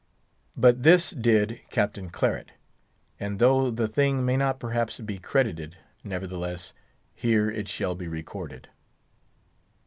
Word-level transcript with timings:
But 0.57 0.81
this 0.81 1.11
did 1.11 1.61
Captain 1.69 2.09
Claret; 2.09 2.53
and 3.19 3.37
though 3.37 3.69
the 3.69 3.87
thing 3.87 4.25
may 4.25 4.35
not 4.35 4.59
perhaps 4.59 4.97
be 4.99 5.19
credited, 5.19 5.77
nevertheless, 6.03 6.73
here 7.13 7.51
it 7.51 7.67
shall 7.67 7.93
be 7.93 8.07
recorded. 8.07 8.69